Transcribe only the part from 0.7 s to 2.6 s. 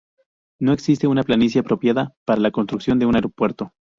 existe una planicie apropiada para la